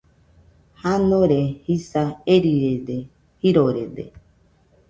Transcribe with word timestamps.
Janore 0.81 1.39
jisa 1.63 2.03
erɨrede, 2.33 2.97
jirorede 3.39 4.05